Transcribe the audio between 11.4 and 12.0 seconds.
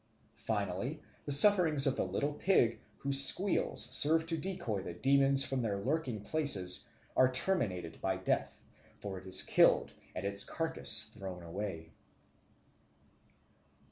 away.